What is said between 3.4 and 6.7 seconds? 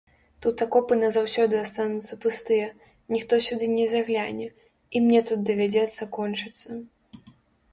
сюды не загляне, і мне тут давядзецца кончыцца.